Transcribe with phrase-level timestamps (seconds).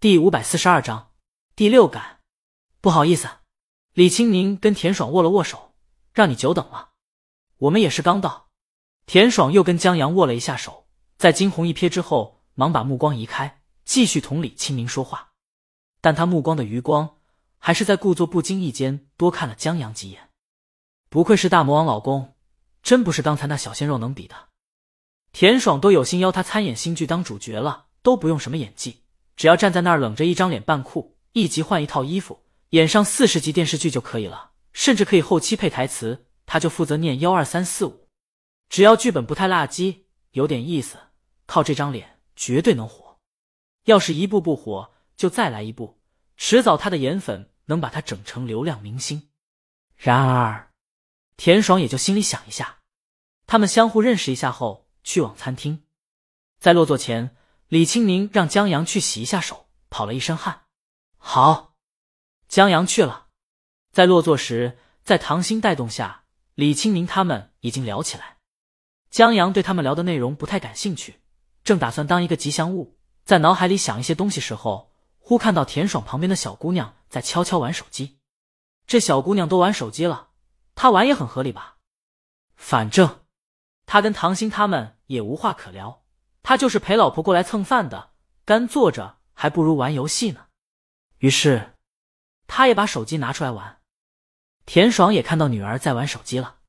[0.00, 1.10] 第五百四十二章
[1.56, 2.20] 第六感。
[2.80, 3.28] 不好意思，
[3.94, 5.74] 李青宁跟田爽握了握手，
[6.12, 6.90] 让你久等了。
[7.56, 8.50] 我们也是刚到。
[9.06, 15.30] 田爽又跟江阳握了一下手，在惊鸿一瞥之后，忙把目光移开，继续同李青宁说话。
[16.00, 17.16] 但他目光的余光，
[17.58, 20.30] 还是在故作不经意间多看了江阳几眼。
[21.08, 22.36] 不愧是大魔王老公，
[22.84, 24.50] 真不是刚才那小鲜肉能比的。
[25.32, 29.02] 田爽都有心邀他参演新剧当主角了，都不用什么演技。
[29.38, 38.08] 只要站在那儿冷着一张脸扮酷，一集换一套衣服，演上四十集电视剧就可以了，甚至可以后期配台词，他就负责念幺二三四五。
[38.68, 40.98] 只要剧本不太垃圾，有点意思，
[41.46, 43.20] 靠这张脸绝对能火。
[43.84, 46.00] 要是一步不火，就再来一步，
[46.36, 49.30] 迟早他的颜粉能把他整成流量明星。
[49.96, 50.72] 然而，
[51.36, 52.78] 田爽也就心里想一下。
[53.46, 55.84] 他们相互认识一下后，去往餐厅，
[56.58, 57.36] 在落座前。
[57.68, 60.62] 李青宁让江阳去洗一下手，跑了一身汗。
[61.18, 61.74] 好，
[62.48, 63.26] 江阳去了。
[63.92, 68.38] 在落座时，在唐鑫带动下，李青宁他们已经聊起来。
[69.10, 71.20] 江阳对他们聊的内容不太感兴趣，
[71.62, 78.18] 正打算当一个吉祥物，在脑海里想一些东西时候，忽看到田爽旁边的小姑娘在悄悄玩手机。
[78.86, 80.30] 这小姑娘都玩手机了，
[80.74, 81.76] 她玩也很合理吧？
[82.56, 83.26] 反正
[83.84, 86.02] 他跟唐鑫他们也无话可聊。
[86.48, 88.12] 他就是陪老婆过来蹭饭的，
[88.46, 90.46] 干坐着还不如玩游戏呢。
[91.18, 91.74] 于是，
[92.46, 93.80] 他也把手机拿出来玩。
[94.64, 96.60] 田爽也看到女儿在玩手机了，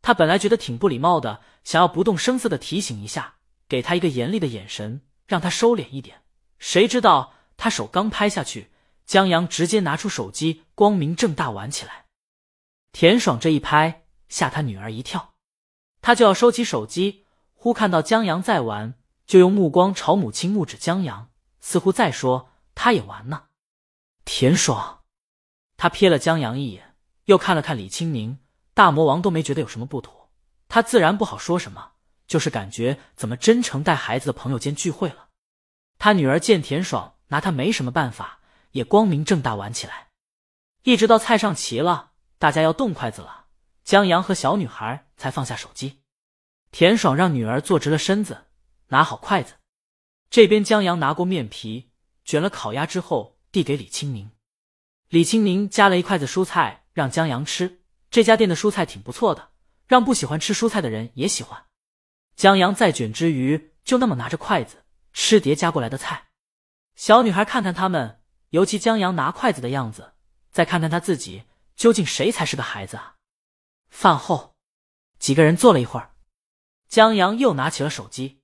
[0.00, 6.22] 他本来觉得挺不礼貌的，想要不动声色的提醒一下，给他一个严厉的眼神，让他收敛一点。
[6.60, 8.70] 谁知道他手刚拍下去，
[9.06, 12.04] 江阳直接拿出手机，光明正大玩起来。
[12.92, 15.32] 田爽这一拍吓他女儿一跳，
[16.00, 18.94] 他就要收起手机，忽看到江阳在玩。
[19.30, 23.44] 就用目光朝母亲目指江阳，似乎在说他也玩呢。
[24.24, 25.02] 田爽，
[25.76, 28.40] 他瞥了江阳一眼，又看了看李青宁，
[28.74, 30.32] 大魔王都没觉得有什么不妥，
[30.66, 31.92] 他自然不好说什么，
[32.26, 35.28] 就是感觉怎么真诚带孩子的朋友间聚会了。
[35.96, 38.40] 他女儿见田爽拿他没什么办法，
[38.72, 40.08] 也光明正大玩起来，
[40.82, 42.10] 一直到菜上齐了，
[42.40, 43.44] 大家要动筷子了，
[43.84, 46.00] 江阳和小女孩才放下手机。
[46.72, 48.46] 田爽让女儿坐直了身子。
[48.90, 49.54] 拿好筷子，
[50.30, 51.90] 这边江阳拿过面皮，
[52.24, 54.30] 卷了烤鸭之后递给李青明。
[55.08, 57.80] 李青明夹了一筷子蔬菜让江阳吃。
[58.10, 59.50] 这家店的蔬菜挺不错的，
[59.86, 61.66] 让不喜欢吃蔬菜的人也喜欢。
[62.34, 66.30] 江阳在卷之余，就那么拿着筷子吃碟夹过来的菜。
[66.96, 70.14] 小女孩看看他们，尤其江阳拿筷子的样子，
[70.50, 71.44] 再看看他自己，
[71.76, 73.14] 究竟谁才是个孩子啊？
[73.88, 74.56] 饭后，
[75.20, 76.16] 几个人坐了一会儿，
[76.88, 78.39] 江阳又拿起了手机。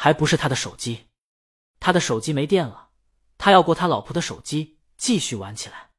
[0.00, 1.08] 还不是他的手机，
[1.80, 2.90] 他的手机没电了，
[3.36, 5.90] 他要过他老婆的手机继续玩起来，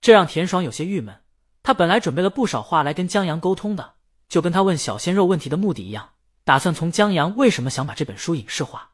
[0.00, 1.22] 这让田爽有些郁闷。
[1.62, 3.96] 他本来准备了不少话来跟江阳沟通的，
[4.30, 8.92] 就跟他问小鲜肉问题的目的一样，打算从江阳为什么想把这本书影视化。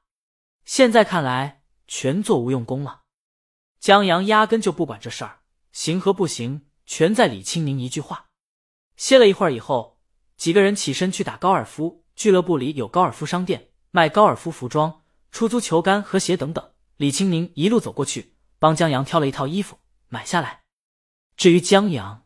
[0.64, 3.02] 现在看来全做无用功了，
[3.78, 8.26] 江阳压根就不管这事儿，行和不行全在李青宁一句话。
[8.96, 10.00] 歇了一会儿以后，
[10.36, 13.70] 几个人起身去打高尔夫，俱乐部里有高尔夫商店。
[13.94, 16.72] 卖高尔夫服装、出租球杆和鞋等等。
[16.96, 19.78] 李青宁一路走过去，帮江阳挑了一套衣服
[20.08, 20.64] 买下来。
[21.36, 22.24] 至于江阳，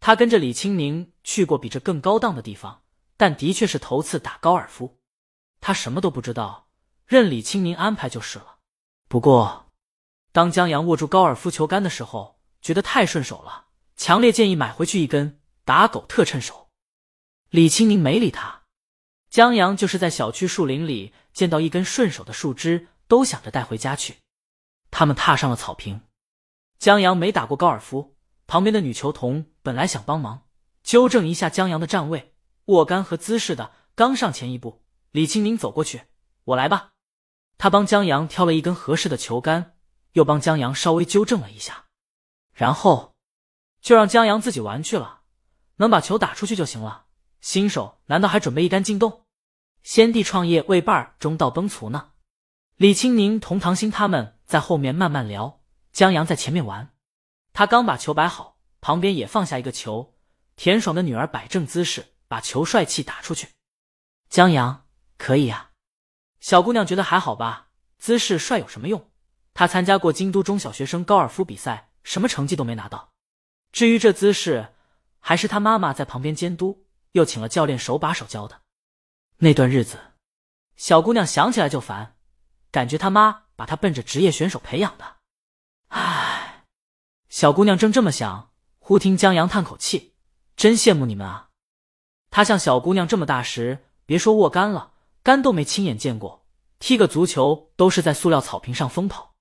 [0.00, 2.82] 他跟着李青宁去过比这更高档的地方，
[3.16, 4.98] 但的确是头次打高尔夫，
[5.60, 6.66] 他什么都不知道，
[7.06, 8.56] 任李青宁安排就是了。
[9.06, 9.70] 不过，
[10.32, 16.70] 当江阳握住高尔夫球杆的时候，觉得太顺手了，强烈建议买回去一根打狗特趁手。
[17.50, 18.57] 李青宁没理他。
[19.30, 24.16] 江阳就是在小区树林里见到一根顺手的树枝，都想着带回家去。
[24.90, 26.00] 他们踏上了草坪。
[26.78, 30.46] 江阳没打过高尔夫，旁边的女球童本来想帮忙
[30.82, 32.34] 纠正一下江阳的站位、
[32.66, 36.02] 握杆和姿势的，刚上前一步，李青宁走过去
[36.44, 36.90] ：“我来吧。”
[37.58, 39.74] 他帮江阳挑了一根合适的球杆，
[40.12, 41.86] 又帮江阳稍微纠正了一下，
[42.54, 43.14] 然后
[43.82, 45.22] 就让江阳自己玩去了，
[45.76, 47.06] 能把球打出去就行了。
[47.40, 49.24] 新手难道还准备一杆进洞？
[49.88, 52.10] 先帝创业未半，中道崩殂呢。
[52.76, 55.62] 李青宁同唐鑫他们在后面慢慢聊，
[55.92, 56.92] 江阳在前面玩。
[57.54, 60.14] 他刚把球摆好，旁边也放下一个球。
[60.56, 63.48] 田爽的女儿摆正姿势，把球帅气打出去。
[64.28, 64.84] 江阳
[65.16, 65.70] 可以呀，
[66.38, 67.68] 小姑娘觉得还好吧？
[67.96, 69.10] 姿势帅有什么用？
[69.54, 73.14] 她参加过京都中小学生高尔夫比赛，什么成绩都没拿到。
[73.72, 74.74] 至于这姿势，
[75.18, 76.84] 还是她妈妈在旁边监督。
[77.12, 78.60] 又请了教练手把手教的，
[79.40, 79.98] 那段日子，
[80.74, 82.16] 小姑娘想起来就烦，
[82.72, 85.18] 感觉他妈把她奔着职业选手培养的。
[85.90, 86.64] 唉，
[87.28, 88.50] 小姑娘正这么想，
[88.80, 90.14] 忽听江阳叹口气
[90.58, 91.50] ：“真羡慕你们啊！
[92.30, 96.44] 他像小姑娘这么大时，别说握杆了，杆都没亲眼见过。
[96.80, 99.36] 踢个足球都是在塑料草坪上疯跑。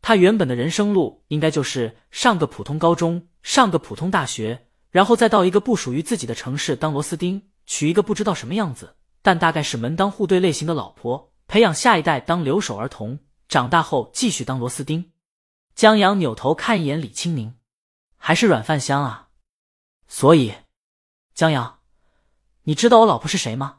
[0.00, 13.18] 他原本的人生路应该就是上个普通高中，上个普通大学，然后再到一个不属于自己的城市当螺丝钉，娶一个不知道什么样子，但大概是门当户对类型的老婆，培养下一代当留守儿童，
[13.48, 15.10] 长大后继续当螺丝钉。”
[15.74, 17.56] 江阳扭头看一眼李清明，
[18.16, 19.30] 还是软饭香啊。
[20.06, 20.54] 所以，
[21.34, 21.80] 江阳，
[22.62, 23.78] 你知道我老婆是谁吗？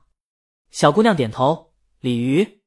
[0.70, 1.72] 小姑娘点头。
[2.02, 2.60] 李鱼，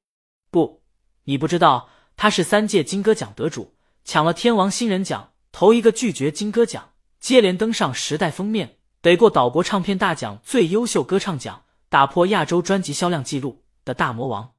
[0.51, 0.81] 不，
[1.25, 3.75] 你不知道，她是三届金歌奖得主，
[4.07, 14.55] 抢了天王新人奖，头一个拒绝金歌奖，接连登上时代封面，得过岛国唱片大奖最优秀歌唱奖，打破亚洲专辑销量记录的大魔王。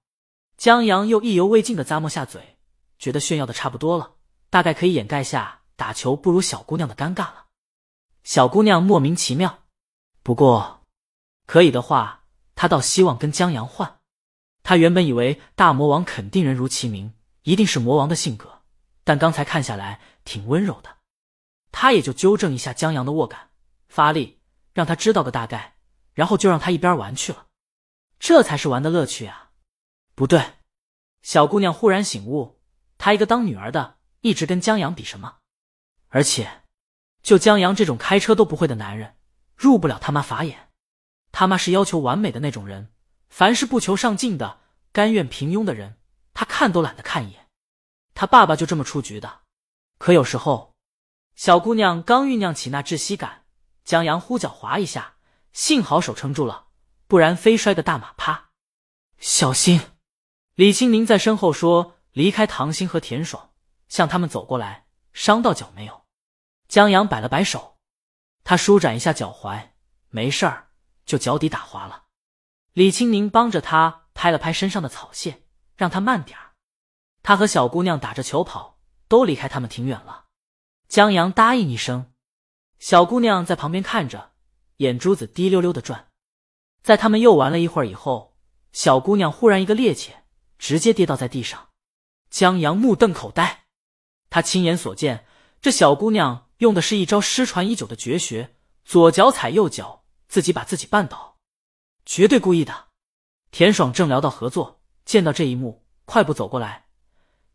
[0.57, 2.57] 江阳又意犹未尽的咂摸下嘴，
[2.99, 4.17] 觉得炫耀的差不多了。
[4.49, 7.45] 大概可以掩盖下打球不如小姑娘的尴尬了。
[8.25, 9.63] 小姑娘莫名其妙，
[10.21, 10.81] 不过
[11.47, 13.99] 可以的话，她倒希望跟江阳换。
[14.61, 17.13] 她原本以为大魔王肯定人如其名，
[17.43, 18.61] 一定是魔王的性格，
[19.05, 20.97] 但刚才看下来挺温柔的。
[21.71, 23.51] 她也就纠正一下江阳的握感，
[23.87, 24.41] 发力
[24.73, 25.70] 让他知道个大概，
[26.13, 27.47] 然后就让他一边玩去了。
[28.19, 29.51] 这才是玩的乐趣啊！
[30.13, 30.53] 不对，
[31.21, 32.59] 小姑娘忽然醒悟，
[32.97, 33.97] 她一个当女儿的。
[34.23, 35.37] 一直跟江阳比什么？
[36.09, 36.61] 而且，
[37.23, 39.17] 就江阳这种开车都不会的男人，
[39.55, 40.69] 入不了他妈法眼。
[41.31, 42.93] 他妈是要求完美的那种人，
[43.29, 44.59] 凡是不求上进的、
[44.91, 45.97] 甘愿平庸的人，
[46.35, 47.47] 他看都懒得看一眼。
[48.13, 49.41] 他爸爸就这么出局的。
[49.97, 50.75] 可有时候，
[51.35, 53.45] 小姑娘刚酝酿起那窒息感，
[53.83, 55.15] 江阳呼脚滑一下，
[55.53, 56.67] 幸好手撑住了，
[57.07, 58.49] 不然非摔个大马趴。
[59.17, 59.81] 小心！
[60.55, 63.51] 李青宁在身后说：“离开唐鑫和田爽。”
[63.87, 66.05] 向他们走过来，伤到脚没有？
[66.67, 67.77] 江阳摆了摆手，
[68.45, 69.71] 他舒展一下脚踝，
[70.09, 70.69] 没事儿，
[71.05, 72.05] 就脚底打滑了。
[72.71, 75.43] 李青宁帮着他拍了拍身上的草屑，
[75.75, 76.53] 让他慢点儿。
[77.21, 80.27] 他和小姑娘打着球跑，都离开他们挺远了。
[80.87, 82.13] 江阳答应一声，
[82.79, 84.30] 小姑娘在旁边看着，
[84.81, 86.07] 眼珠子滴溜溜的转。
[86.81, 88.35] 在他们又玩了一会儿以后，
[88.73, 90.09] 小姑娘忽然一个趔趄，
[90.57, 91.69] 直接跌倒在地上。
[92.31, 93.65] 江阳目瞪口呆。
[94.31, 95.27] 他亲眼所见，
[95.61, 101.37] 这小姑娘用的是一招失传已久的绝学，左脚踩右脚，自己把自己绊倒，
[102.03, 102.87] 绝对故意的。
[103.51, 106.87] 田爽正聊到合作，见到这一幕，快步走过来：“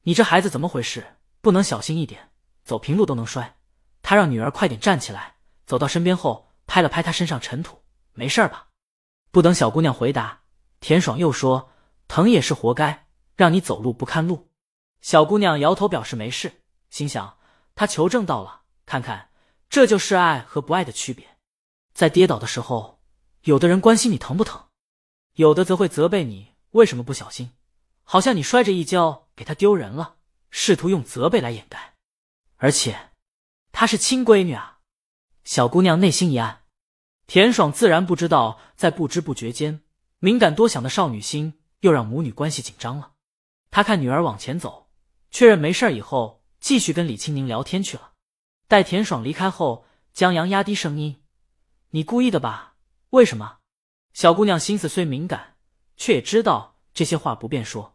[0.06, 1.16] 你这孩子怎么回事？
[1.40, 2.30] 不能小心一点，
[2.62, 3.56] 走平路都能摔。”
[4.02, 5.34] 他让女儿快点站起来，
[5.66, 7.82] 走到身边后，拍了拍她身上尘土
[8.14, 8.68] ：“没事吧？”
[9.30, 10.42] 不等小姑娘回答，
[10.80, 11.70] 田爽又说
[12.08, 14.50] ：“疼也是活该，让你走路不看路。”
[15.00, 16.62] 小姑娘摇头表示没事。
[16.90, 17.38] 心想，
[17.74, 19.30] 他求证到了，看看，
[19.68, 21.36] 这就是爱和不爱的区别。
[21.92, 23.00] 在跌倒的时候，
[23.42, 24.68] 有的人关心你疼不疼，
[25.34, 27.52] 有的则会责备你为什么不小心，
[28.02, 30.16] 好像你摔着一跤给他丢人了，
[30.50, 31.94] 试图用责备来掩盖。
[32.56, 33.10] 而且，
[33.72, 34.75] 她是亲闺女啊！
[35.46, 36.62] 小姑娘内心一暗，
[37.28, 39.80] 田爽自然不知道，在不知不觉间，
[40.18, 43.12] 敏感多想的少女心又让母女关系紧张了。
[43.70, 44.88] 她看女儿往前走，
[45.30, 46.42] 确认没事以后。
[46.58, 48.14] 继续跟李青宁聊天去了。
[48.66, 51.22] 待田爽离开后，江阳压低声音
[51.90, 52.74] ：“你故意的吧？
[53.10, 53.58] 为什么？”
[54.12, 55.54] 小姑娘心思虽敏感，
[55.96, 57.94] 却也知道这些话不便说。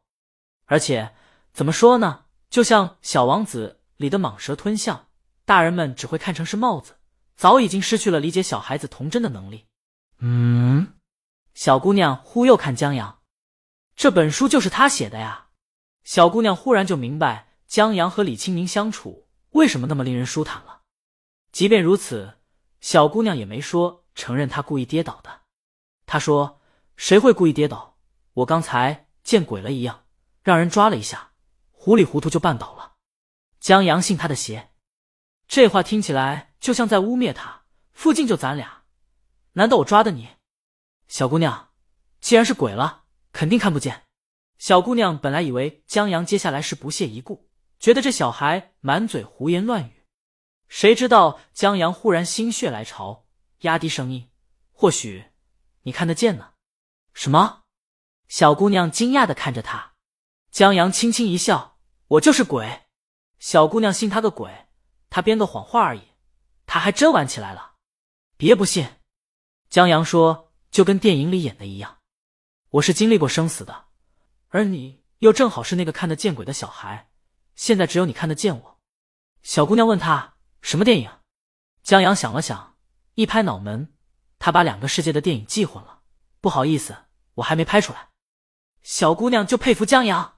[0.67, 1.13] 而且
[1.51, 2.25] 怎么说呢？
[2.49, 5.07] 就像《小王子》里的蟒蛇吞象，
[5.43, 6.95] 大人们只会看成是帽子，
[7.41, 9.65] 早已经失去了理解小孩子童真的能力。
[10.19, 10.93] 嗯，
[11.55, 13.24] 小姑娘忽又看江阳，
[13.95, 15.48] 这本书就是他写的呀。
[16.03, 17.48] 小姑娘忽然就明白。
[17.65, 20.83] 江阳和李青明相处为什么那么令人舒坦了？
[21.51, 22.36] 即便如此，
[22.79, 25.41] 小姑娘也没说承认他故意跌倒的。
[26.05, 26.62] 她说
[26.95, 27.98] ：“谁会故意跌倒？
[28.33, 30.03] 我刚才见鬼了一样，
[30.43, 31.31] 让人抓了一下，
[31.71, 32.98] 糊里糊涂就绊倒了。”
[33.60, 34.69] 江阳信他的邪，
[35.48, 37.63] 这话听起来就像在污蔑他。
[37.91, 38.83] 附近就咱俩，
[39.53, 40.29] 难道我抓的你？
[41.09, 41.71] 小姑娘，
[42.21, 43.03] 既然是鬼了，
[43.33, 44.03] 肯定看不见。
[44.57, 47.49] 小姑娘本来以为江阳接下来是不屑一顾。
[47.79, 50.05] 觉得这小孩满嘴胡言乱语，
[50.67, 53.25] 谁知道江阳忽然心血来潮，
[53.61, 54.29] 压低声音
[54.71, 55.25] ：“或许
[55.81, 56.53] 你看得见呢。”
[57.13, 57.63] 什么？
[58.27, 59.93] 小姑娘惊讶的看着他。
[60.51, 62.83] 江阳轻轻一笑：“我就是鬼。”
[63.39, 64.67] 小姑娘信他个鬼，
[65.09, 66.10] 他编个谎话而已。
[66.73, 67.73] 他还真玩起来了。
[68.37, 68.87] 别不信。
[69.69, 71.97] 江阳说：“就跟电影里演的一样，
[72.69, 73.87] 我是经历过生死的，
[74.47, 77.09] 而你又正好是那个看得见鬼的小孩。
[77.55, 78.79] 现在只有你看得见我。
[79.43, 81.11] 小姑娘问他什么电影？
[81.83, 82.77] 江阳想了想，
[83.15, 83.93] 一拍脑门，
[84.39, 86.03] 他把两个世界的电影记混了。
[86.39, 86.95] 不好意思，
[87.33, 88.07] 我还没拍出来。
[88.81, 90.37] 小姑娘就佩服江阳，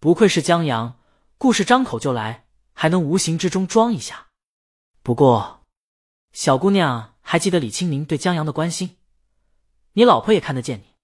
[0.00, 0.98] 不愧是江阳，
[1.38, 4.30] 故事张口就来，还能无形之中装一下。
[5.02, 5.66] 不过，
[6.32, 8.98] 小姑娘还记得李清明对江阳的关心，
[9.94, 10.94] 你老婆也看得见你。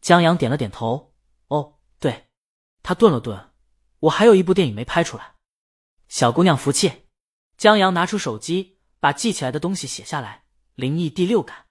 [0.00, 1.12] 江阳点了点头。
[1.48, 2.28] 哦，对。
[2.84, 3.50] 他顿了顿，
[4.00, 5.34] 我还有一部电影没拍出来。
[6.08, 7.06] 小姑娘服气。
[7.56, 10.44] 江阳拿出手机，把记起来的东西写下来。
[10.74, 11.66] 灵异第六感。